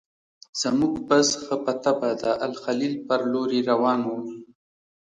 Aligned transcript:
زموږ 0.61 0.93
بس 1.07 1.29
ښه 1.43 1.55
په 1.63 1.73
طبعه 1.83 2.09
د 2.21 2.23
الخلیل 2.47 2.95
پر 3.07 3.21
لوري 3.31 3.61
روان 3.71 3.99
و. 4.07 4.11